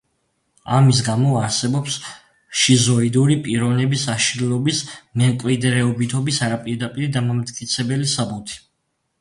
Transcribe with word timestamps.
ამის 0.75 1.01
გამო, 1.07 1.33
არსებობს 1.41 1.97
შიზოიდური 2.61 3.37
პიროვნების 3.49 4.07
აშლილობის 4.15 4.81
მემკვიდრეობითობის 5.23 6.43
არაპირდაპირი 6.49 7.13
დამამტკიცებელი 7.19 8.11
საბუთი. 8.17 8.59